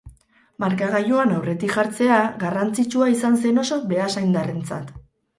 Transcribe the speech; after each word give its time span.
Markagailuan 0.61 1.33
aurretik 1.33 1.75
jartzea 1.75 2.17
garrantzitsua 2.43 3.09
izan 3.17 3.37
zen 3.43 3.65
oso 3.65 3.77
beasaindarrentzat. 3.93 4.91